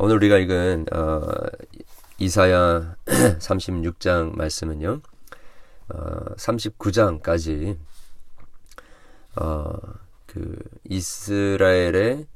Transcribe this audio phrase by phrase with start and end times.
[0.00, 1.20] 오늘 우리가 읽은 어,
[2.18, 2.94] 이사야
[3.40, 5.00] 36장 말씀은요.
[5.88, 7.76] 어, 39장까지
[9.34, 9.72] 어,
[10.26, 12.28] 그 이스라엘의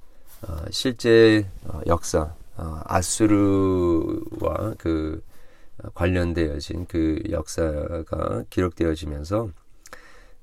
[0.42, 5.22] 어, 실제 어, 역사 어, 아수르와 그
[5.94, 9.50] 관련되어진 그 역사가 기록되어지면서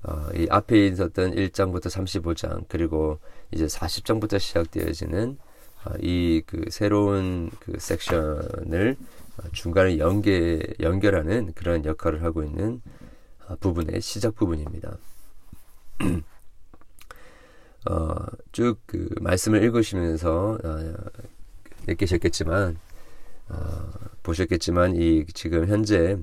[0.04, 3.18] 어, 이 앞에 있었던 1장부터 35장 그리고
[3.50, 5.49] 이제 40장부터 시작되어지는 어,
[6.00, 8.96] 이 그 새로운 그 섹션을
[9.52, 12.82] 중간에 연계 연결하는 그런 역할을 하고 있는
[13.48, 14.98] 어, 부분의 시작 부분입니다.
[17.88, 18.14] 어,
[18.52, 20.94] 쭉 그 말씀을 읽으시면서 어,
[21.86, 22.78] 느끼셨겠지만
[23.48, 23.92] 어,
[24.22, 26.18] 보셨겠지만 이 지금 현재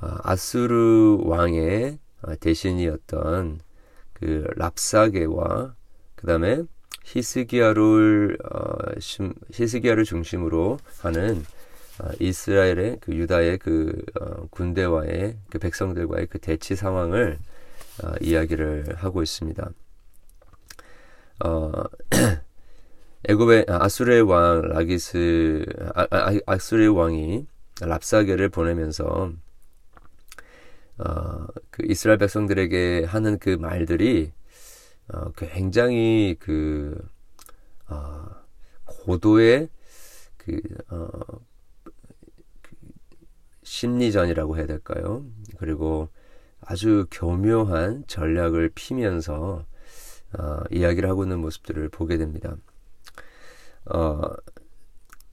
[0.00, 3.60] 어, 아수르 왕의 어, 대신이었던
[4.14, 5.74] 그 랍사게와
[6.16, 6.64] 그 다음에
[7.06, 8.76] 히스기야를 어,
[9.52, 11.44] 히스기야를 중심으로 하는
[12.00, 17.38] 어, 이스라엘의 그 유다의 그 어, 군대와의 그 백성들과의 그 대치 상황을
[18.02, 19.70] 어, 이야기를 하고 있습니다.
[21.44, 21.72] 어,
[23.28, 27.46] 애굽의 아, 아수르의 왕 라기스 아, 아, 아 수르의 왕이
[27.82, 29.32] 랍사게를 보내면서
[30.98, 34.32] 어, 그 이스라엘 백성들에게 하는 그 말들이
[35.08, 36.96] 어, 굉장히 그
[37.88, 38.26] 어,
[38.84, 39.68] 고도의
[40.36, 41.08] 그, 어,
[42.62, 42.72] 그
[43.62, 45.24] 심리전이라고 해야 될까요?
[45.58, 46.08] 그리고
[46.60, 49.64] 아주 교묘한 전략을 피면서
[50.38, 52.56] 어, 이야기를 하고 있는 모습들을 보게 됩니다.
[53.86, 54.22] 어,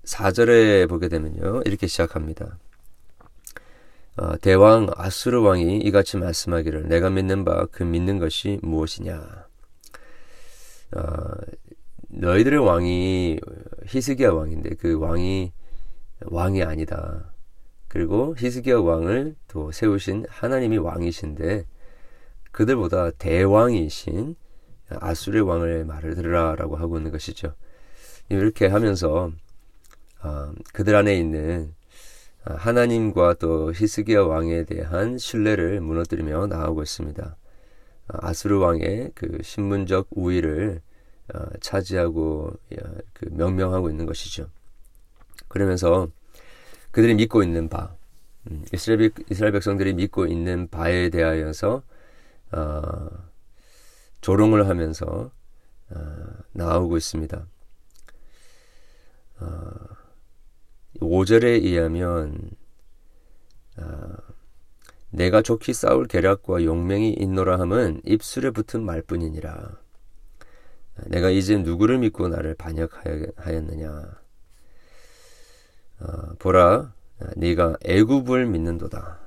[0.06, 1.64] 4절에 보게 되면요.
[1.66, 2.60] 이렇게 시작합니다.
[4.18, 9.48] 어, 대왕 아수르 왕이 이같이 말씀하기를 내가 믿는 바 그 믿는 것이 무엇이냐.
[10.96, 11.02] 어,
[12.10, 13.40] 너희들의 왕이
[13.88, 15.52] 히스기야 왕인데 그 왕이
[16.26, 17.34] 왕이 아니다.
[17.88, 21.66] 그리고 히스기야 왕을 또 세우신 하나님이 왕이신데
[22.52, 24.36] 그들보다 대왕이신
[24.90, 27.54] 아수르 왕을 말을 들으라라고 하고 있는 것이죠.
[28.30, 29.32] 이렇게 하면서
[30.24, 31.74] 어, 그들 안에 있는
[32.46, 37.36] 아, 하나님과 또 히스기야 왕에 대한 신뢰를 무너뜨리며 나오고 있습니다.
[38.08, 40.82] 아, 아수르 왕의 그 신문적 우위를
[41.34, 42.54] 어, 차지하고
[43.14, 44.50] 그 명명하고 있는 것이죠.
[45.48, 46.10] 그러면서
[46.92, 47.96] 그들이 믿고 있는 바,
[48.50, 51.82] 음, 이스라엘, 이스라엘 백성들이 믿고 있는 바에 대하여서
[52.52, 53.10] 어,
[54.22, 55.32] 조롱을 하면서
[55.90, 56.00] 어,
[56.52, 57.46] 나오고 있습니다.
[59.40, 59.72] 어,
[61.00, 62.52] 5절에 의하면
[63.78, 64.16] 어,
[65.14, 69.78] 내가 좋게 싸울 계략과 용맹이 있노라 함은 입술에 붙은 말뿐이니라.
[71.06, 73.90] 내가 이제 누구를 믿고 나를 반역하였느냐.
[76.00, 76.94] 어, 보라,
[77.36, 79.20] 네가 애굽을 믿는도다.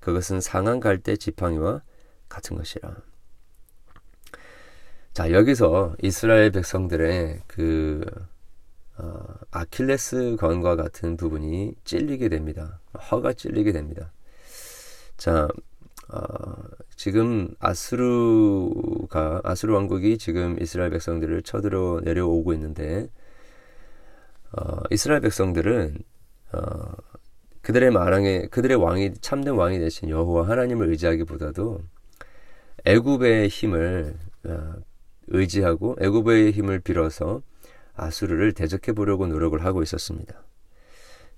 [0.00, 1.82] 그것은 상한 갈대 지팡이와
[2.30, 2.96] 같은 것이라.
[5.12, 8.02] 자 여기서 이스라엘 백성들의 그
[8.96, 12.80] 어, 아킬레스 건과 같은 부분이 찔리게 됩니다.
[13.10, 14.10] 허가 찔리게 됩니다.
[15.16, 15.48] 자,
[16.08, 16.54] 어,
[16.96, 23.08] 지금 아수르가 아수르 왕국이 지금 이스라엘 백성들을 쳐들어 내려오고 있는데
[24.52, 25.98] 어, 이스라엘 백성들은
[26.52, 26.92] 어,
[27.62, 31.80] 그들의 마랑에 그들의 왕이 참된 왕이 되신 여호와 하나님을 의지하기보다도
[32.84, 34.14] 애굽의 힘을
[34.44, 34.74] 어,
[35.28, 37.42] 의지하고 애굽의 힘을 빌어서
[37.94, 40.42] 아수르를 대적해 보려고 노력을 하고 있었습니다.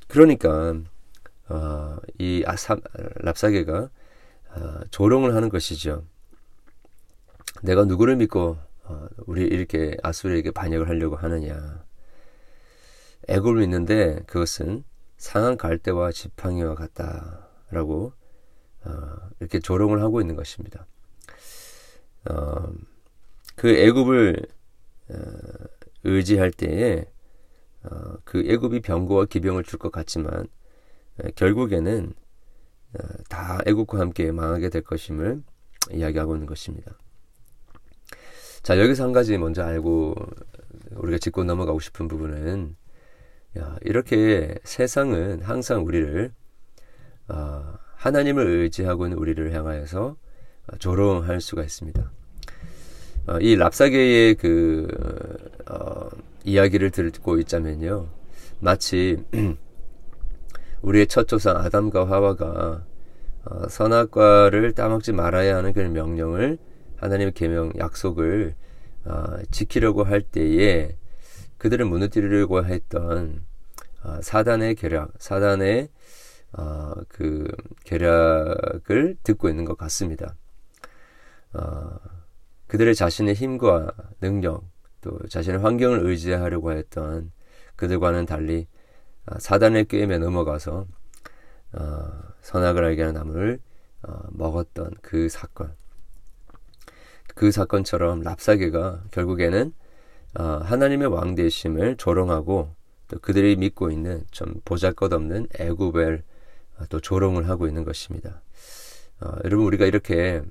[0.08, 0.74] 그러니까
[1.48, 2.76] 어, 이 아사,
[3.16, 3.90] 랍사게가
[4.50, 6.04] 어, 조롱을 하는 것이죠.
[7.62, 11.84] 내가 누구를 믿고 어, 우리 이렇게 아수르에게 반역을 하려고 하느냐.
[13.28, 14.84] 애굽을 믿는데 그것은
[15.16, 18.12] 상한 갈대와 지팡이와 같다라고
[18.84, 18.90] 어,
[19.40, 20.86] 이렇게 조롱을 하고 있는 것입니다.
[22.30, 22.72] 어,
[23.56, 24.46] 그 애굽을
[25.10, 25.14] 어,
[26.04, 27.04] 의지할 때에
[27.84, 30.46] 어, 그 애굽이 병거와 기병을 줄 것 같지만 에,
[31.34, 32.12] 결국에는
[32.94, 32.98] 어,
[33.28, 35.42] 다 애굽과 함께 망하게 될 것임을
[35.92, 36.92] 이야기하고 있는 것입니다.
[38.62, 40.14] 자 여기서 한 가지 먼저 알고
[40.96, 42.76] 우리가 짚고 넘어가고 싶은 부분은
[43.58, 46.32] 야, 이렇게 세상은 항상 우리를
[47.28, 50.16] 어, 하나님을 의지하고 있는 우리를 향하여서
[50.78, 52.10] 조롱할 수가 있습니다.
[53.28, 54.86] 어, 이 랍사계의 그
[55.70, 56.08] 어,
[56.44, 58.08] 이야기를 듣고 있자면요,
[58.60, 59.24] 마치
[60.82, 62.84] 우리의 첫 조상 아담과 하와가
[63.44, 66.58] 어, 선악과를 따먹지 말아야 하는 그런 명령을
[66.96, 68.54] 하나님의 계명 약속을
[69.04, 70.96] 어, 지키려고 할 때에
[71.58, 73.44] 그들을 무너뜨리려고 했던
[74.02, 75.88] 어, 사단의 계략, 사단의
[76.52, 77.46] 어, 그
[77.84, 80.36] 계략을 듣고 있는 것 같습니다.
[81.52, 81.98] 어,
[82.66, 84.64] 그들의 자신의 힘과 능력,
[85.00, 87.30] 또 자신의 환경을 의지하려고 했던
[87.76, 88.75] 그들과는 달리 어,
[89.38, 90.86] 사단의 게임에 넘어가서
[91.72, 92.08] 어,
[92.42, 93.60] 선악을 알게 하는 나무를
[94.02, 95.74] 어, 먹었던 그 사건.
[97.34, 99.74] 그 사건처럼 랍사계가 결국에는
[100.38, 102.74] 어, 하나님의 왕대심을 조롱하고
[103.08, 106.22] 또 그들이 믿고 있는 좀 보잘것없는 애굽을
[106.78, 108.42] 어, 또 조롱을 하고 있는 것입니다.
[109.20, 110.42] 어, 여러분 우리가 이렇게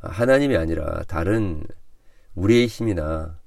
[0.00, 1.64] 하나님이 아니라 다른
[2.34, 3.38] 우리의 힘이나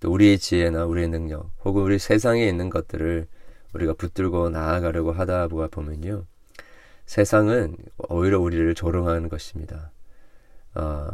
[0.00, 3.26] 또 우리의 지혜나 우리의 능력 혹은 우리 세상에 있는 것들을
[3.72, 6.24] 우리가 붙들고 나아가려고 하다 보면요
[7.06, 7.76] 세상은
[8.08, 9.90] 오히려 우리를 조롱하는 것입니다.
[10.74, 11.08] 어,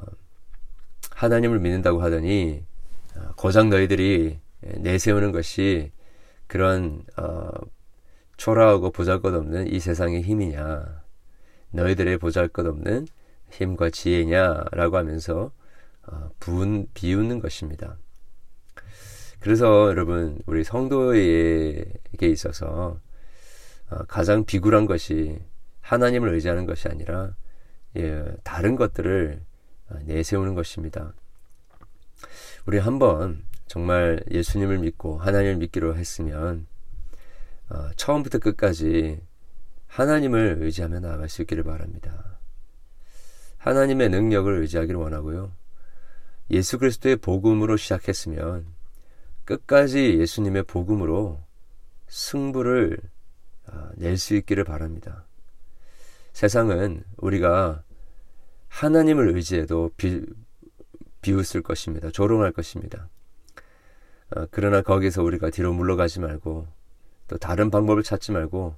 [1.13, 2.65] 하나님을 믿는다고 하더니
[3.17, 5.93] 어, 고작 너희들이 내세우는 것이
[6.47, 7.49] 그런 어,
[8.37, 11.03] 초라하고 보잘것없는 이 세상의 힘이냐
[11.71, 13.07] 너희들의 보잘것없는
[13.51, 15.51] 힘과 지혜냐라고 하면서
[16.07, 17.97] 어, 부은, 비웃는 것입니다.
[19.47, 22.99] 그래서 여러분 우리 성도에게 있어서
[23.89, 25.39] 어, 가장 비굴한 것이
[25.83, 27.37] 하나님을 의지하는 것이 아니라
[27.97, 29.41] 예, 다른 것들을
[29.91, 31.15] 어, 내세우는 것입니다.
[32.67, 36.67] 우리 한번 정말 예수님을 믿고 하나님을 믿기로 했으면
[37.69, 39.21] 어, 처음부터 끝까지
[39.87, 42.37] 하나님을 의지하며 나아갈 수 있기를 바랍니다.
[43.59, 45.53] 하나님의 능력을 의지하기를 원하고요.
[46.51, 48.75] 예수 그리스도의 복음으로 시작했으면
[49.47, 51.41] 끝까지 예수님의 복음으로
[52.09, 52.99] 승부를
[53.69, 55.25] 어, 낼수 있기를 바랍니다.
[56.33, 57.83] 세상은 우리가
[58.69, 60.27] 하나님을 의지해도 비,
[61.23, 62.11] 비웃을 것입니다.
[62.11, 63.09] 조롱할 것입니다.
[64.35, 66.67] 어, 그러나 거기서 우리가 뒤로 물러가지 말고
[67.29, 68.77] 또 다른 방법을 찾지 말고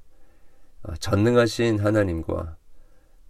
[0.82, 2.56] 어, 전능하신 하나님과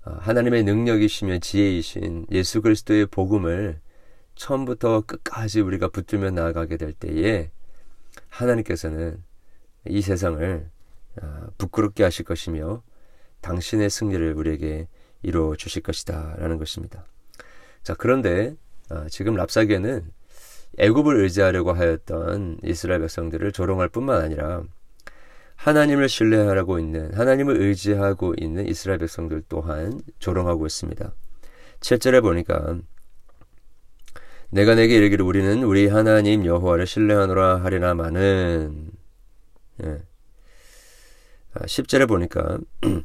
[0.04, 3.80] 어, 하나님의 능력이시며 지혜이신 예수 그리스도의 복음을
[4.38, 7.50] 처음부터 끝까지 우리가 붙들며 나아가게 될 때에
[8.28, 9.22] 하나님께서는
[9.86, 10.70] 이 세상을
[11.20, 12.82] 어, 부끄럽게 하실 것이며
[13.40, 14.86] 당신의 승리를 우리에게
[15.22, 17.04] 이루어 주실 것이다 라는 것입니다.
[17.82, 18.54] 자 그런데
[18.90, 20.08] 어, 지금 랍사계는
[20.78, 24.62] 애굽을 의지하려고 하였던 이스라엘 백성들을 조롱할 뿐만 아니라
[25.56, 31.12] 하나님을 신뢰하고 있는 하나님을 의지하고 있는 이스라엘 백성들 또한 조롱하고 있습니다.
[31.80, 32.78] 7절에 보니까
[34.50, 38.90] 내가 내게 이르기를 우리는 우리 하나님 여호와를 신뢰하노라 하리나마는
[39.84, 40.02] 예.
[41.54, 42.58] 10절에 아, 보니까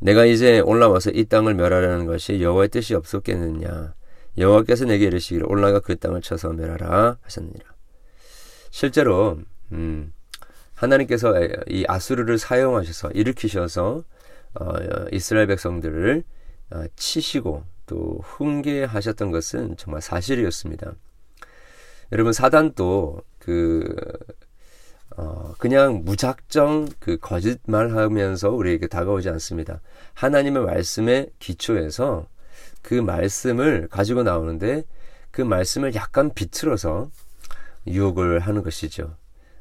[0.00, 3.94] 내가 이제 올라와서 이 땅을 멸하려는 것이 여호와의 뜻이 없었겠느냐
[4.36, 7.64] 여호와께서 내게 이르시기를 올라가 그 땅을 쳐서 멸하라 하셨느니라.
[8.70, 9.38] 실제로
[9.72, 10.12] 음,
[10.74, 11.34] 하나님께서
[11.68, 14.04] 이 아수르를 사용하셔서 일으키셔서
[14.54, 14.74] 어,
[15.12, 16.22] 이스라엘 백성들을
[16.70, 20.92] 어, 치시고 또 훈계하셨던 것은 정말 사실이었습니다.
[22.12, 23.94] 여러분 사단도 그
[25.16, 29.80] 어, 그냥 무작정 그 거짓말하면서 우리에게 다가오지 않습니다.
[30.14, 32.26] 하나님의 말씀에 기초해서
[32.80, 34.84] 그 말씀을 가지고 나오는데
[35.30, 37.10] 그 말씀을 약간 비틀어서
[37.86, 39.16] 유혹을 하는 것이죠.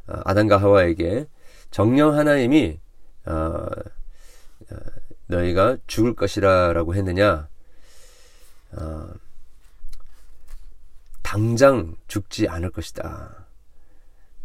[0.08, 1.28] 어, 아담과 하와에게
[1.70, 2.80] 정령 하나님이
[3.26, 4.76] 어, 어,
[5.28, 7.48] 너희가 죽을 것이라라고 했느냐?
[8.74, 9.10] 어,
[11.22, 13.46] 당장 죽지 않을 것이다.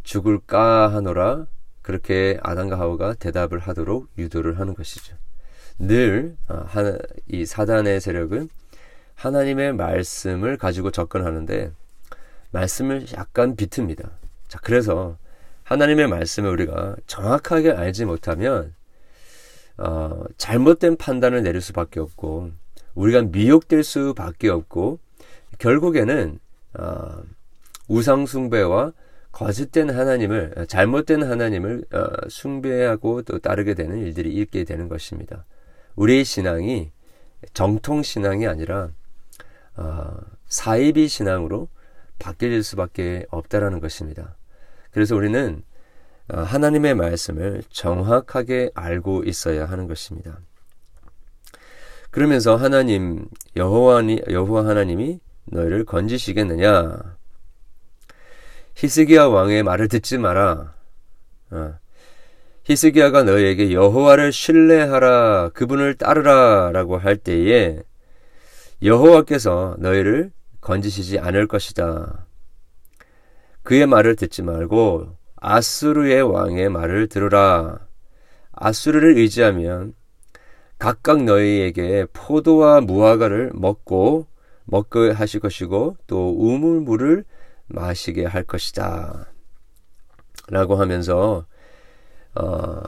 [0.03, 1.47] 죽을까 하노라
[1.83, 5.17] 그렇게 아담과 하와가 대답을 하도록 유도를 하는 것이죠.
[5.79, 6.67] 늘이 어,
[7.45, 8.49] 사단의 세력은
[9.15, 11.73] 하나님의 말씀을 가지고 접근하는데
[12.51, 14.11] 말씀을 약간 비틉니다.
[14.49, 15.17] 자, 그래서
[15.65, 18.75] 하나님의 말씀을 우리가 정확하게 알지 못하면
[19.79, 22.53] 어, 잘못된 판단을 내릴 수밖에 없고
[22.97, 24.99] 우리가 미혹될 수밖에 없고
[25.59, 26.39] 결국에는
[26.75, 27.23] 어,
[27.89, 28.93] 우상 숭배와
[29.31, 35.45] 거짓된 하나님을 잘못된 하나님을 어, 숭배하고 또 따르게 되는 일들이 있게 되는 것입니다.
[35.95, 36.91] 우리의 신앙이
[37.53, 38.89] 정통 신앙이 아니라
[39.77, 40.17] 어,
[40.49, 41.69] 사이비 신앙으로
[42.19, 44.37] 바뀌어질 수밖에 없다라는 것입니다.
[44.91, 45.63] 그래서 우리는
[46.29, 50.41] 어, 하나님의 말씀을 정확하게 알고 있어야 하는 것입니다.
[52.17, 55.21] 그러면서 하나님 여호와 여호와 하나님이
[55.53, 57.15] 너희를 건지시겠느냐?
[58.75, 60.73] 히스기야 왕의 말을 듣지 마라.
[61.51, 61.75] 어.
[62.65, 67.83] 히스기야가 너희에게 여호와를 신뢰하라, 그분을 따르라라고 할 때에
[68.83, 70.33] 여호와께서 너희를
[70.63, 72.25] 건지시지 않을 것이다.
[73.63, 77.79] 그의 말을 듣지 말고 아수르의 왕의 말을 들으라.
[78.53, 79.93] 아수르를 의지하면
[80.79, 84.27] 각각 너희에게 포도와 무화과를 먹고
[84.65, 87.25] 먹게 하실 것이고 또 우물물을
[87.69, 89.27] 마시게 할 것이다.
[90.49, 91.47] 라고 하면서
[92.35, 92.83] 어,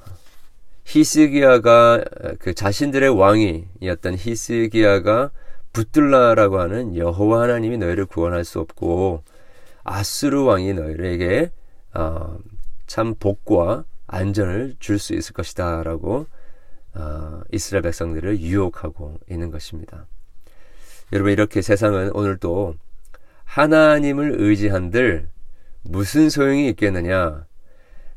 [0.85, 2.05] 히스기야가
[2.39, 5.31] 그 자신들의 왕이었던 히스기야가
[5.73, 9.23] 붙들라라고 하는 여호와 하나님이 너희를 구원할 수 없고
[9.85, 11.51] 아스루 왕이 너희에게
[11.95, 12.39] 어,
[12.87, 16.27] 참 복과 안전을 줄 수 있을 것이다라고
[16.99, 20.07] 어, 이스라엘 백성들을 유혹하고 있는 것입니다.
[21.13, 22.75] 여러분 이렇게 세상은 오늘도
[23.45, 25.29] 하나님을 의지한들
[25.83, 27.47] 무슨 소용이 있겠느냐?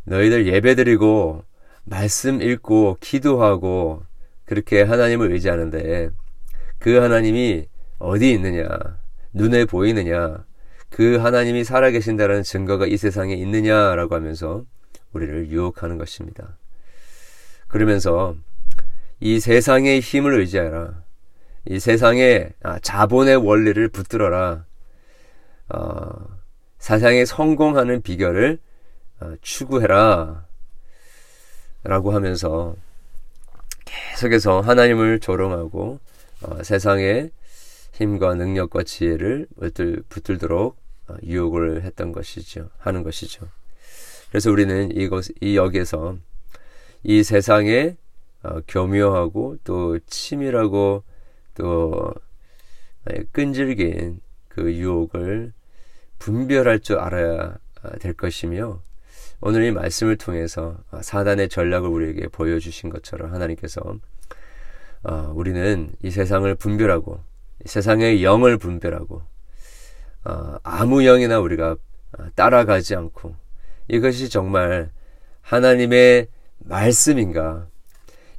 [0.03, 1.43] 너희들 예배드리고
[1.83, 4.03] 말씀 읽고 기도하고
[4.45, 6.09] 그렇게 하나님을 의지하는데
[6.79, 7.67] 그 하나님이
[7.99, 8.67] 어디 있느냐?
[9.31, 10.43] 눈에 보이느냐?
[10.89, 14.65] 그 하나님이 살아계신다는 증거가 이 세상에 있느냐라고 하면서
[15.13, 16.57] 우리를 유혹하는 것입니다.
[17.67, 18.35] 그러면서
[19.21, 21.03] 이 세상의 힘을 의지하라.
[21.69, 24.65] 이 세상의 아, 자본의 원리를 붙들어라.
[25.69, 26.09] 어,
[26.79, 28.57] 세상에 성공하는 비결을
[29.19, 30.47] 어, 추구해라.
[31.83, 32.75] 라고 하면서
[33.85, 35.99] 계속해서 하나님을 조롱하고
[36.41, 37.29] 어, 세상의
[37.93, 40.77] 힘과 능력과 지혜를 붙들, 붙들도록
[41.09, 42.71] 어, 유혹을 했던 것이죠.
[42.79, 43.47] 하는 것이죠.
[44.29, 46.17] 그래서 우리는 이것, 이 역에서
[47.03, 47.97] 이 세상에
[48.43, 51.03] 어, 교묘하고 또 치밀하고
[51.55, 52.13] 또
[53.11, 55.53] 예, 끈질긴 그 유혹을
[56.19, 57.57] 분별할 줄 알아야
[57.99, 58.81] 될 것이며
[59.39, 63.81] 오늘 이 말씀을 통해서 사단의 전략을 우리에게 보여주신 것처럼 하나님께서
[65.03, 67.19] 어, 우리는 이 세상을 분별하고
[67.65, 69.23] 이 세상의 영을 분별하고
[70.25, 73.35] 어, 아무 영이나 우리가 어, 따라가지 않고
[73.87, 74.91] 이것이 정말
[75.41, 76.27] 하나님의
[76.59, 77.67] 말씀인가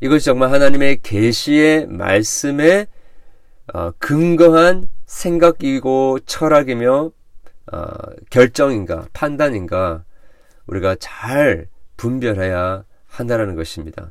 [0.02, 2.88] 이것이 정말 하나님의 계시의 말씀에
[3.72, 7.12] 어, 근거한 생각이고 철학이며
[7.72, 7.86] 어,
[8.28, 10.02] 결정인가 판단인가
[10.66, 14.10] 우리가 잘 분별해야 한다라는 것입니다.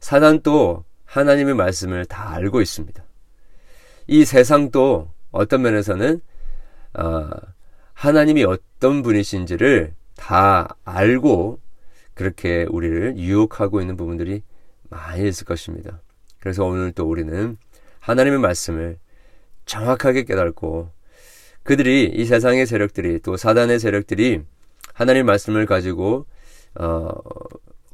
[0.00, 3.04] 사단도 하나님의 말씀을 다 알고 있습니다.
[4.06, 6.18] 이 세상도 어떤 면에서는
[6.94, 7.28] 어,
[7.92, 11.60] 하나님이 어떤 분이신지를 다 알고
[12.14, 14.42] 그렇게 우리를 유혹하고 있는 부분들이
[14.90, 16.00] 많이 있을 것입니다.
[16.40, 17.56] 그래서 오늘 또 우리는
[18.00, 18.98] 하나님의 말씀을
[19.66, 20.90] 정확하게 깨닫고
[21.62, 24.42] 그들이 이 세상의 세력들이 또 사단의 세력들이
[24.94, 26.26] 하나님 말씀을 가지고
[26.74, 27.08] 어,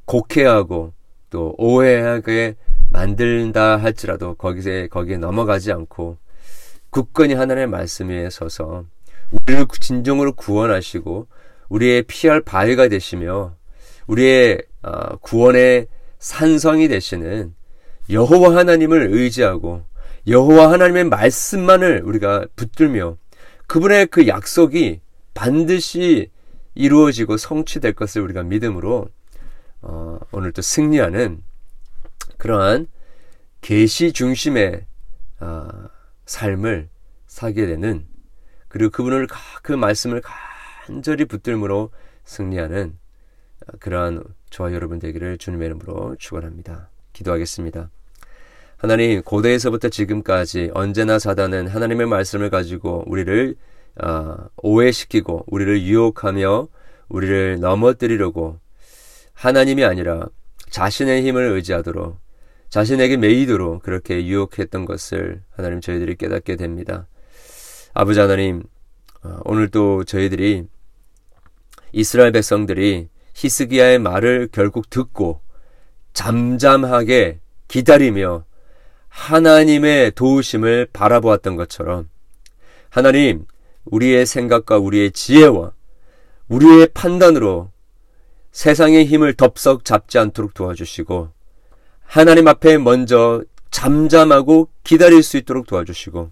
[0.04, 0.92] 곡해하고
[1.30, 2.56] 또 오해하게
[2.90, 6.18] 만든다 할지라도 거기에 거기에 넘어가지 않고
[6.90, 8.84] 굳건히 하나님의 말씀 위에 서서
[9.32, 11.26] 우리를 진정으로 구원하시고
[11.68, 13.56] 우리의 피할 바위가 되시며
[14.06, 15.88] 우리의 어, 구원의
[16.24, 17.54] 산성이 되시는
[18.08, 19.84] 여호와 하나님을 의지하고
[20.26, 23.18] 여호와 하나님의 말씀만을 우리가 붙들며
[23.66, 25.02] 그분의 그 약속이
[25.34, 26.30] 반드시
[26.74, 29.10] 이루어지고 성취될 것을 우리가 믿음으로
[29.82, 31.42] 어, 오늘도 승리하는
[32.38, 32.86] 그러한
[33.60, 34.86] 계시 중심의
[35.40, 35.68] 어,
[36.24, 36.88] 삶을
[37.26, 38.06] 사게 되는
[38.68, 39.26] 그리고 그분을
[39.62, 40.22] 그 말씀을
[40.86, 41.90] 간절히 붙들므로
[42.24, 42.96] 승리하는
[43.66, 44.24] 어, 그러한
[44.54, 46.88] 저와 여러분 되기를 주님의 이름으로 축원합니다.
[47.12, 47.90] 기도하겠습니다.
[48.76, 53.56] 하나님 고대에서부터 지금까지 언제나 사단은 하나님의 말씀을 가지고 우리를
[54.00, 56.68] 어, 오해시키고 우리를 유혹하며
[57.08, 58.60] 우리를 넘어뜨리려고
[59.32, 60.28] 하나님이 아니라
[60.70, 62.16] 자신의 힘을 의지하도록
[62.68, 67.08] 자신에게 매이도록 그렇게 유혹했던 것을 하나님 저희들이 깨닫게 됩니다.
[67.92, 68.62] 아버지 하나님
[69.24, 70.62] 어, 오늘도 저희들이
[71.90, 75.40] 이스라엘 백성들이 히스기야의 말을 결국 듣고
[76.12, 78.44] 잠잠하게 기다리며
[79.08, 82.08] 하나님의 도우심을 바라보았던 것처럼
[82.88, 83.46] 하나님
[83.84, 85.72] 우리의 생각과 우리의 지혜와
[86.48, 87.70] 우리의 판단으로
[88.52, 91.30] 세상의 힘을 덥석 잡지 않도록 도와주시고
[92.04, 96.30] 하나님 앞에 먼저 잠잠하고 기다릴 수 있도록 도와주시고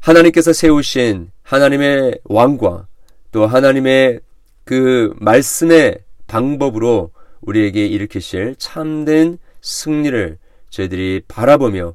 [0.00, 2.86] 하나님께서 세우신 하나님의 왕과
[3.32, 4.20] 또 하나님의
[4.68, 7.10] 그 말씀의 방법으로
[7.40, 10.36] 우리에게 일으키실 참된 승리를
[10.68, 11.94] 저희들이 바라보며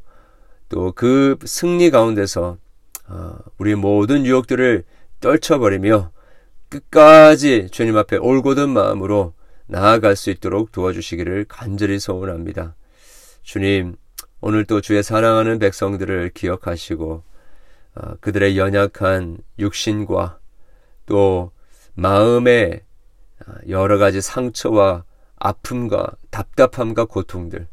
[0.69, 2.57] 또 그 승리 가운데서
[3.09, 4.85] 어, 우리 모든 유혹들을
[5.19, 6.09] 떨쳐버리며
[6.69, 9.35] 끝까지 주님 앞에 올곧은 마음으로
[9.67, 12.73] 나아갈 수 있도록 도와주시기를 간절히 소원합니다.
[13.43, 13.97] 주님,
[14.41, 17.23] 오늘 또 주의 사랑하는 백성들을 기억하시고
[17.97, 20.39] 어, 그들의 연약한 육신과
[21.05, 21.51] 또
[21.95, 22.81] 마음의
[23.69, 25.03] 여러 가지 상처와
[25.35, 27.67] 아픔과 답답함과 고통들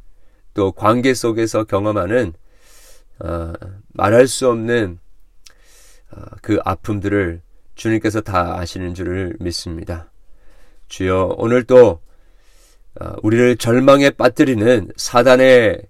[0.54, 2.32] 또 관계 속에서 경험하는
[3.20, 3.52] 어,
[3.92, 4.98] 말할 수 없는
[6.10, 7.42] 어, 그 아픔들을
[7.74, 10.10] 주님께서 다 아시는 줄을 믿습니다.
[10.88, 12.00] 주여 오늘 또
[13.00, 15.82] 어, 우리를 절망에 빠뜨리는 사단의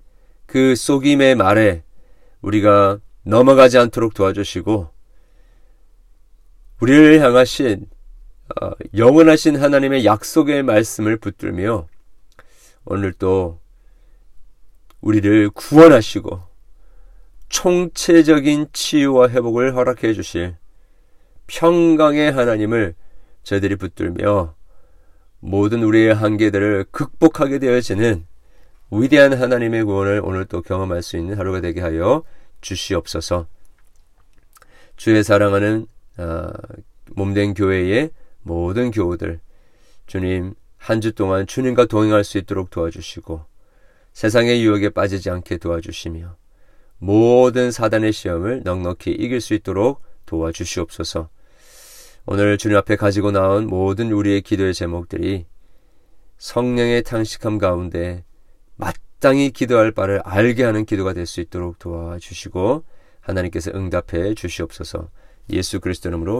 [0.46, 1.82] 그 속임의 말에
[2.42, 4.90] 우리가 넘어가지 않도록 도와주시고
[6.80, 7.86] 우리를 향하신
[8.60, 11.86] 어, 영원하신 하나님의 약속의 말씀을 붙들며
[12.84, 13.60] 오늘 또
[15.00, 16.40] 우리를 구원하시고
[17.48, 20.56] 총체적인 치유와 회복을 허락해 주실
[21.46, 22.94] 평강의 하나님을
[23.42, 24.54] 저희들이 붙들며
[25.40, 28.26] 모든 우리의 한계들을 극복하게 되어지는
[28.92, 32.22] 위대한 하나님의 구원을 오늘 또 경험할 수 있는 하루가 되게 하여
[32.60, 33.46] 주시옵소서.
[34.96, 35.86] 주의 사랑하는
[36.18, 36.52] 아,
[37.14, 38.10] 몸된 교회의
[38.42, 39.40] 모든 교우들
[40.06, 43.44] 주님 한 주 동안 주님과 동행할 수 있도록 도와주시고
[44.12, 46.36] 세상의 유혹에 빠지지 않게 도와주시며
[46.98, 51.28] 모든 사단의 시험을 넉넉히 이길 수 있도록 도와주시옵소서.
[52.26, 55.46] 오늘 주님 앞에 가지고 나온 모든 우리의 기도의 제목들이
[56.38, 58.24] 성령의 탕식함 가운데
[58.76, 62.84] 마땅히 기도할 바를 알게 하는 기도가 될 수 있도록 도와주시고
[63.20, 65.08] 하나님께서 응답해 주시옵소서.
[65.50, 66.38] 예수 그리스도 이름으로